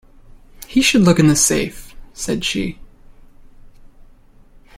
"He 0.65 0.81
should 0.81 1.01
look 1.03 1.19
in 1.19 1.27
the 1.27 1.35
safe," 1.35 1.93
said 2.11 2.43
she. 2.43 2.79